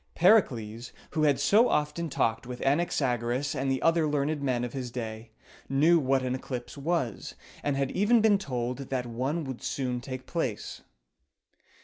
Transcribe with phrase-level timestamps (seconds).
[0.15, 4.89] Pericles, who had so often talked with Anaxagoras and the other learned men of his
[4.89, 5.29] day,
[5.69, 10.25] knew what an eclipse was, and had even been told that one would soon take
[10.25, 10.81] place.